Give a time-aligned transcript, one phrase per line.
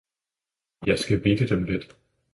[0.87, 1.95] -Jeg skal hvidte dem lidt!